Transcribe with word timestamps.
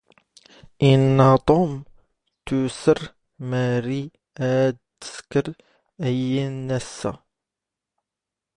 ⵉⵏⵏⴰ 0.89 1.29
ⵟⵓⵎ 1.47 1.71
ⵜⵓⵙⵔ 2.45 2.99
ⵎⴰⵔⵉ 3.49 4.03
ⴰⴷ 4.49 4.75
ⵜⵙⴽⵔ 5.01 5.45
ⴰⵢⵉⵏⵏ 6.05 6.55
ⴰⵙⵙ 6.77 7.01
ⴰ. 7.11 7.13